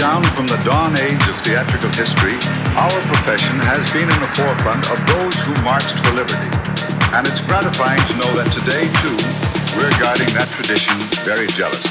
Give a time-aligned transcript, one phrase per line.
[0.00, 2.32] down from the dawn age of theatrical history,
[2.72, 6.48] our profession has been in the forefront of those who marched for liberty.
[7.12, 9.18] And it's gratifying to know that today, too,
[9.76, 11.89] we're guarding that tradition very jealously.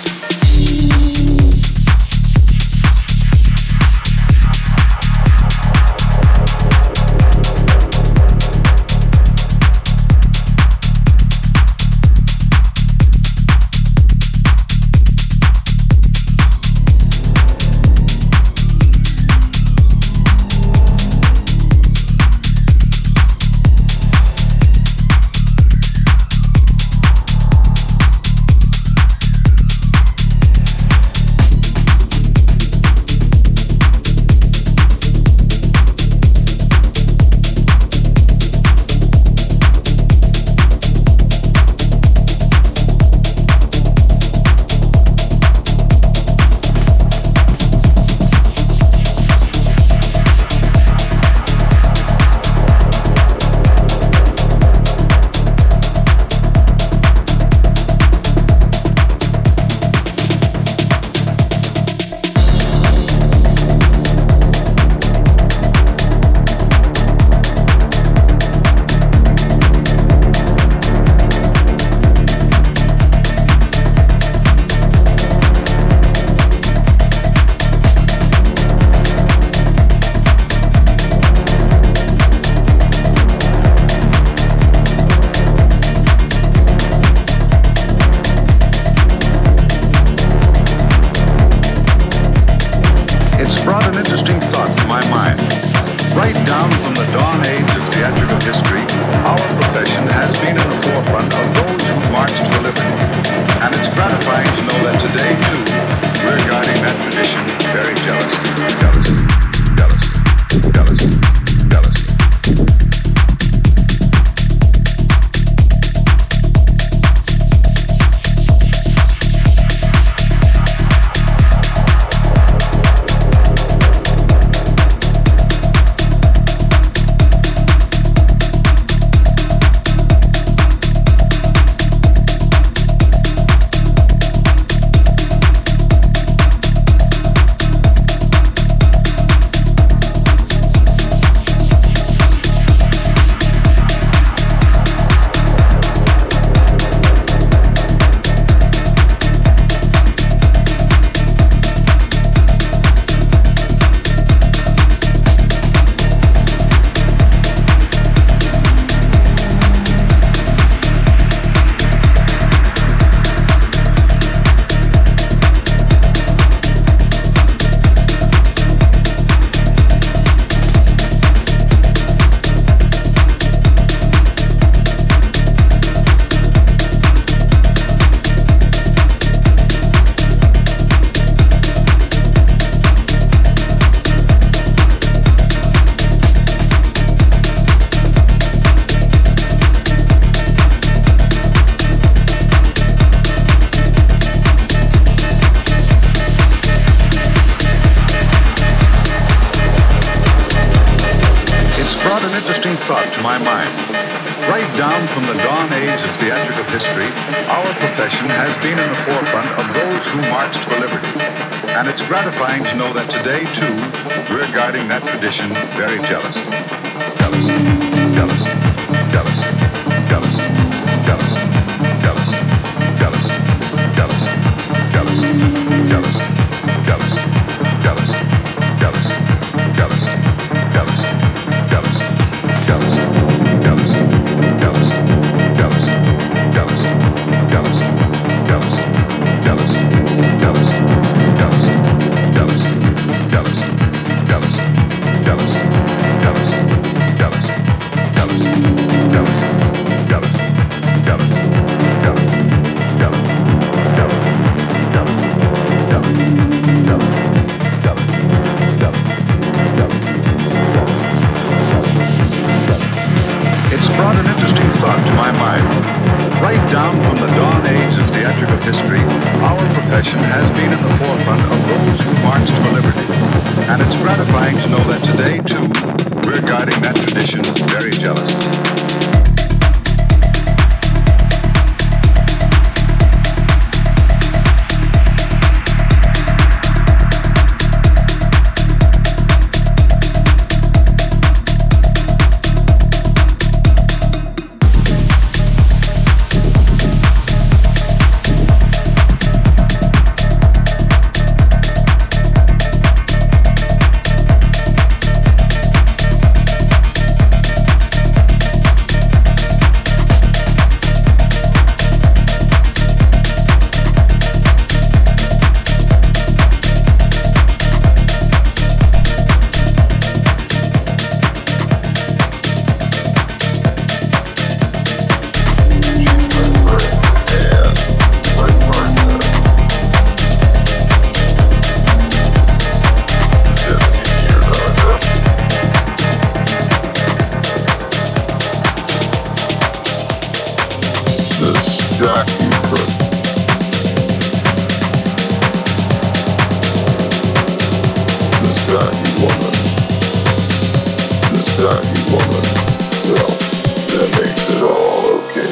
[352.10, 352.16] She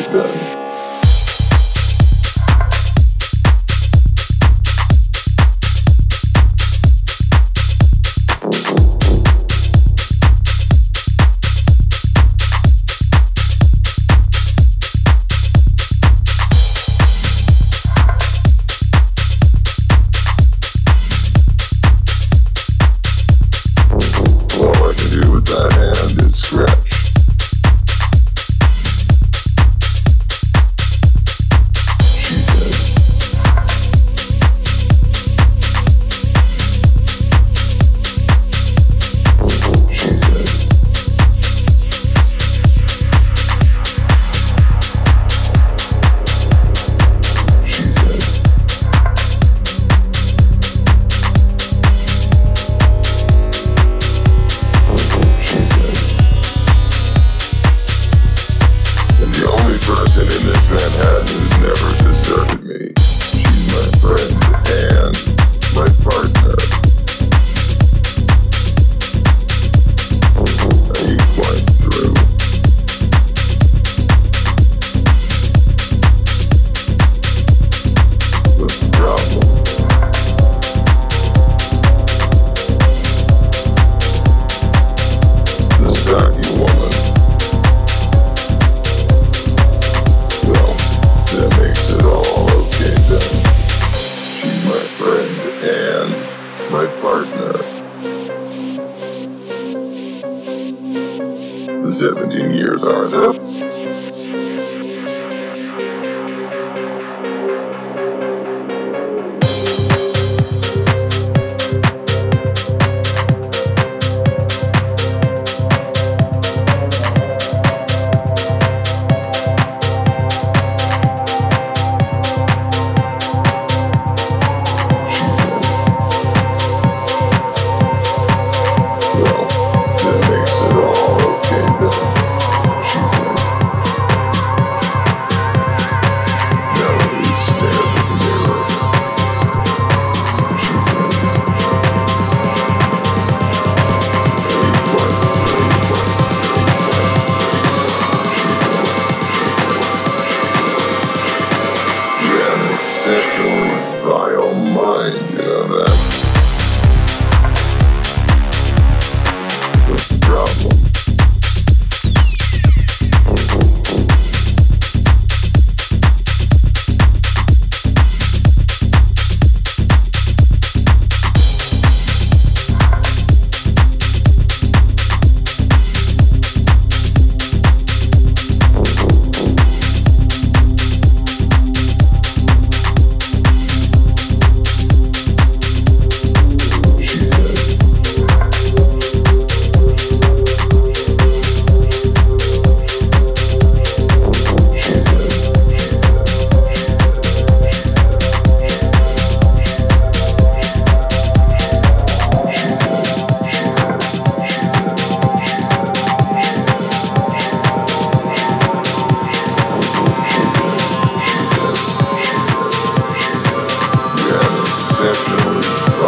[0.04, 0.57] said.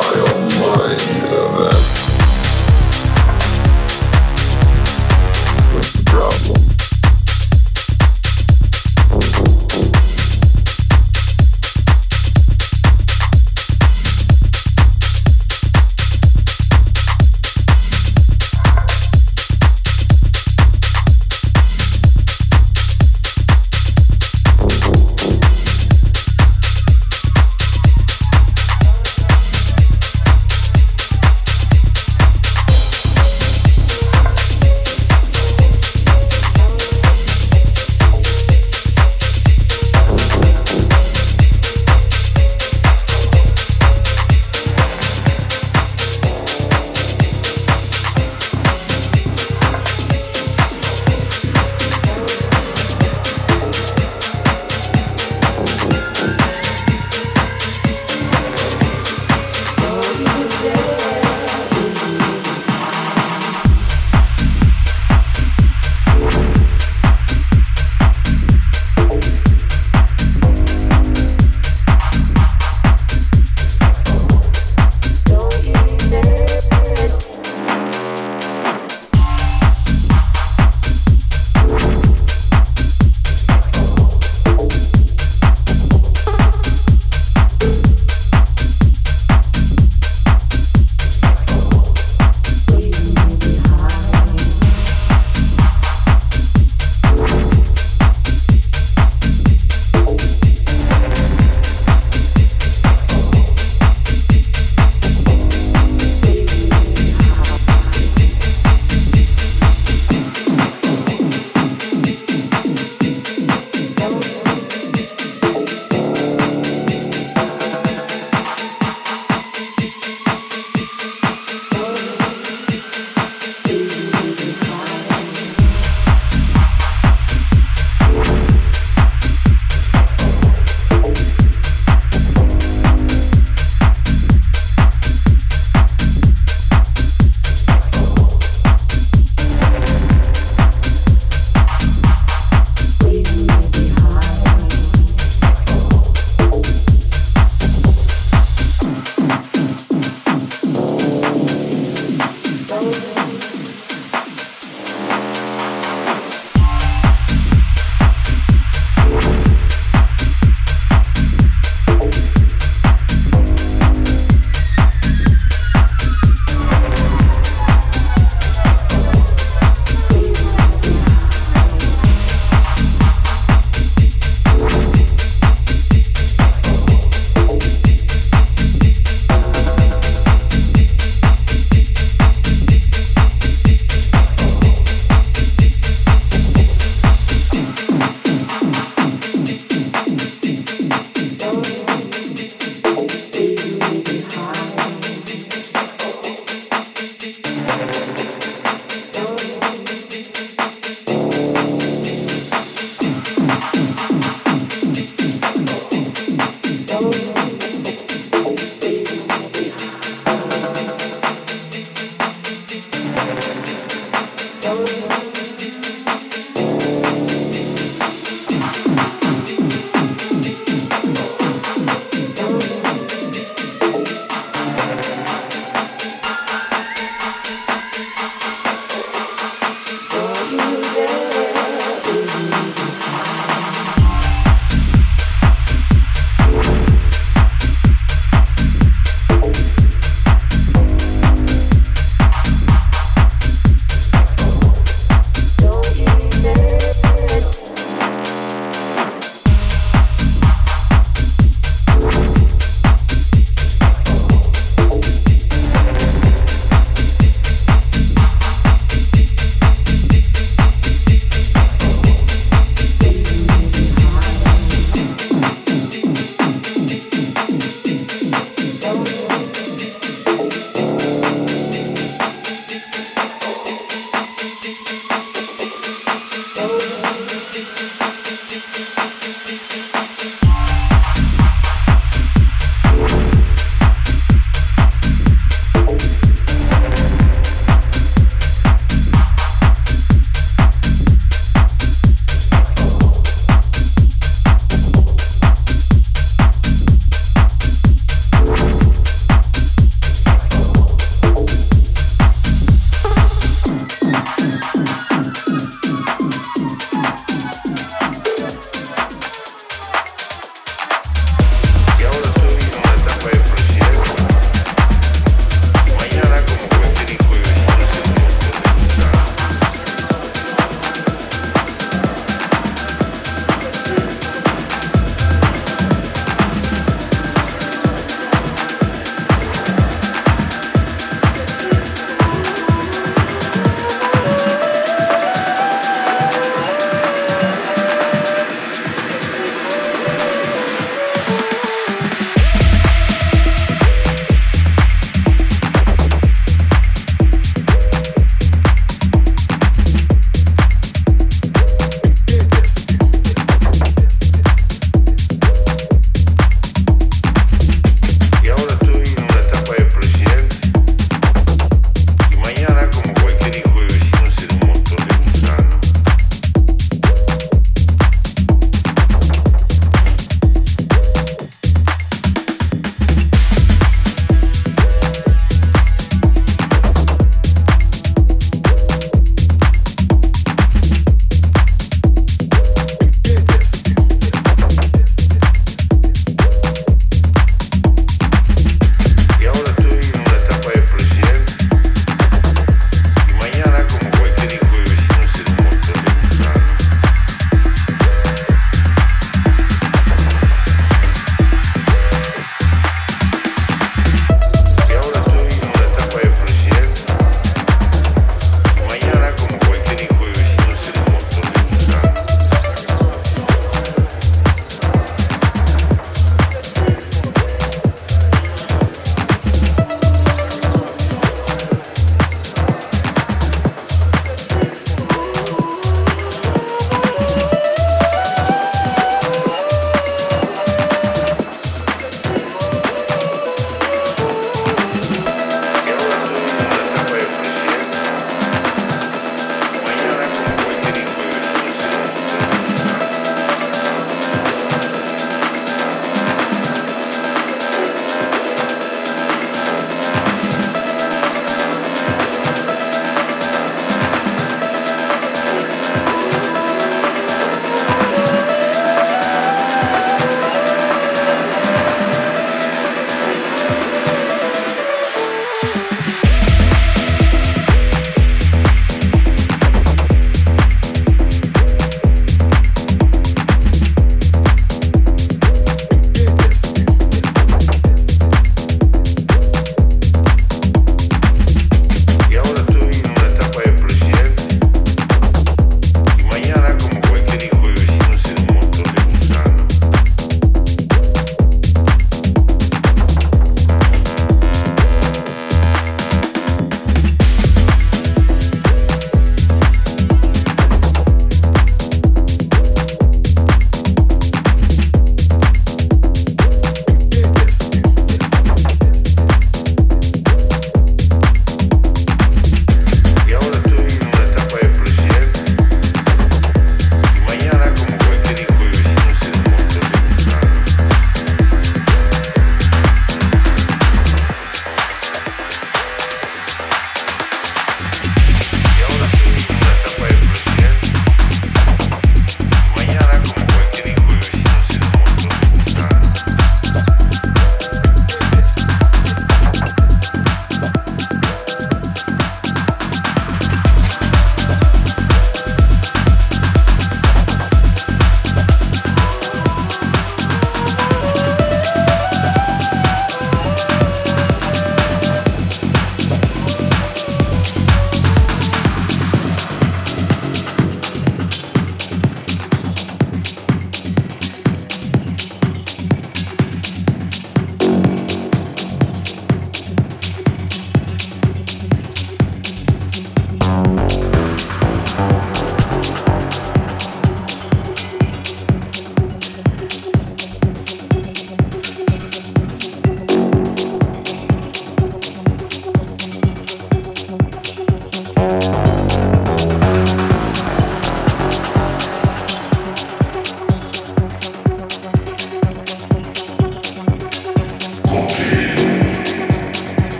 [0.00, 0.37] style.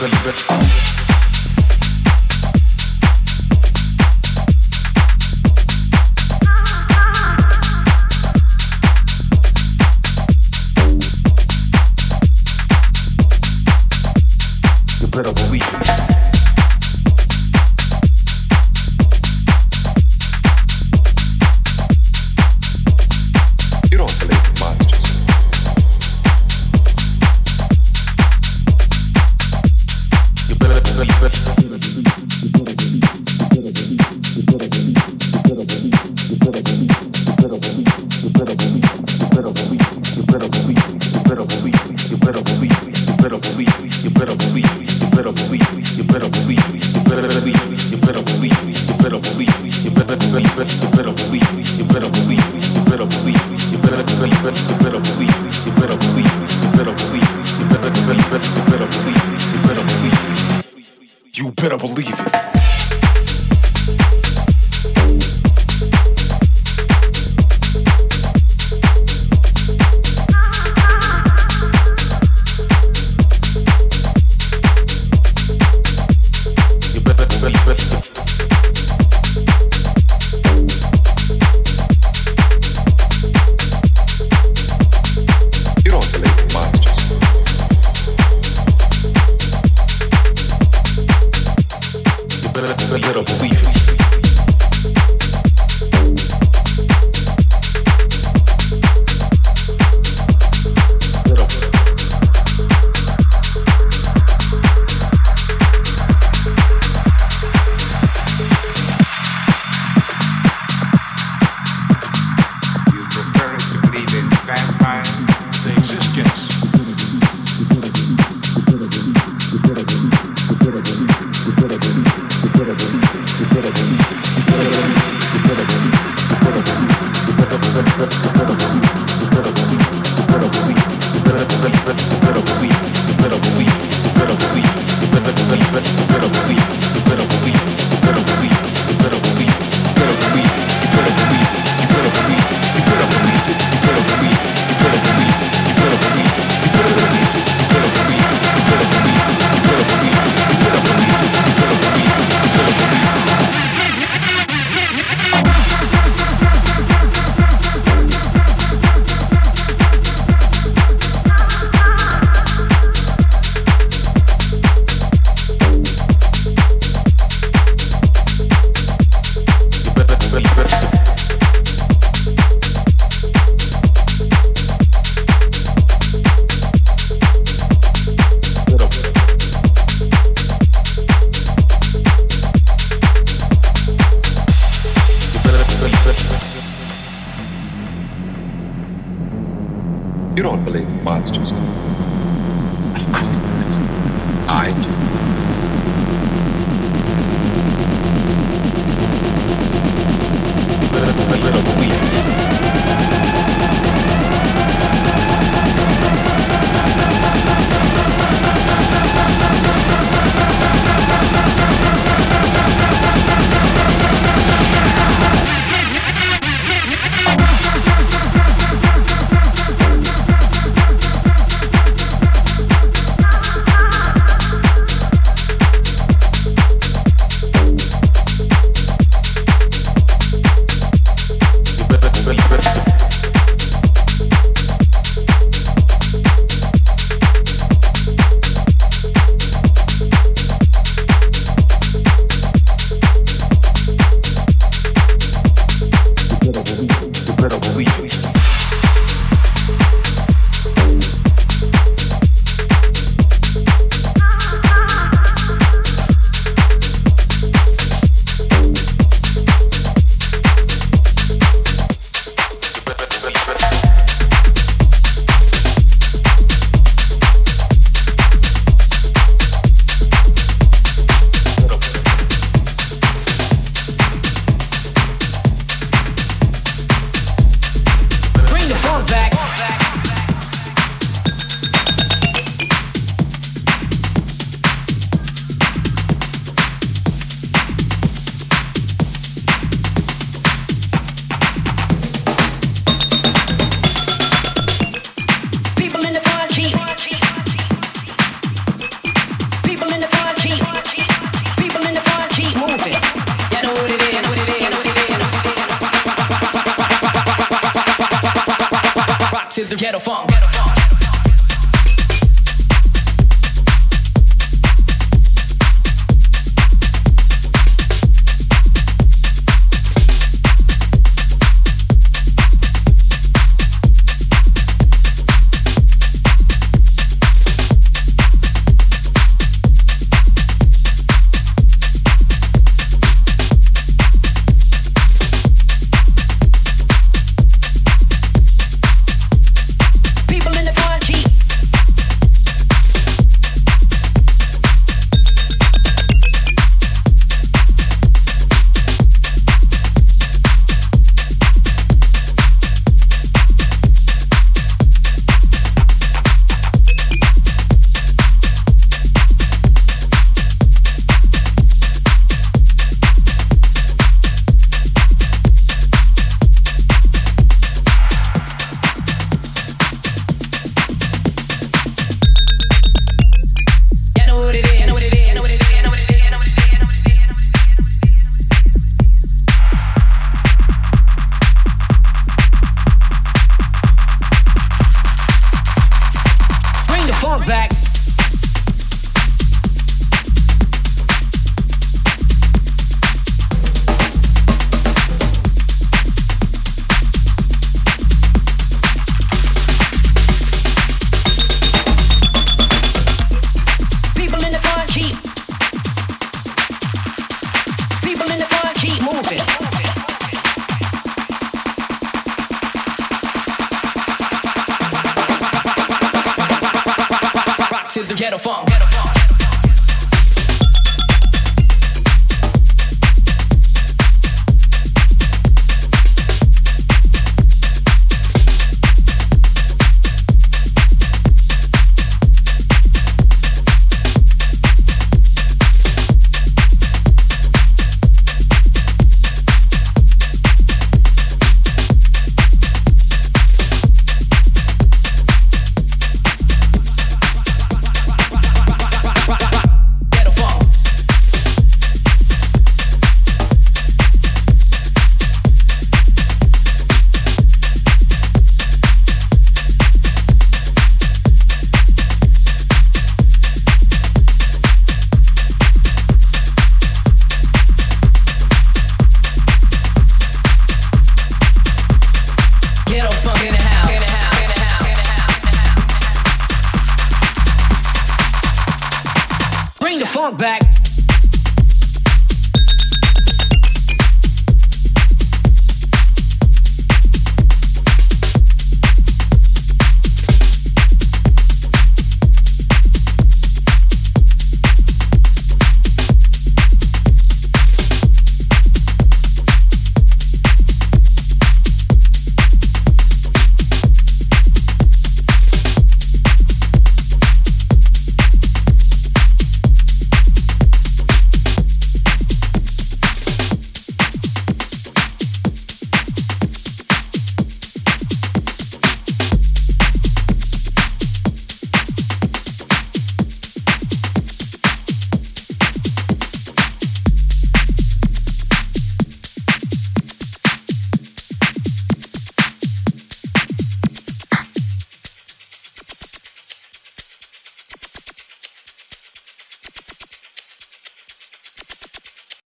[0.00, 0.97] rhythm, rhythm.